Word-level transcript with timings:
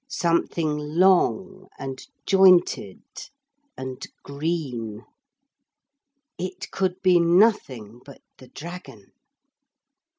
Something 0.09 0.79
long 0.79 1.67
and 1.77 2.03
jointed 2.25 3.03
and 3.77 4.03
green. 4.23 5.05
It 6.39 6.71
could 6.71 6.99
be 7.03 7.19
nothing 7.19 8.01
but 8.03 8.23
the 8.39 8.47
dragon. 8.47 9.11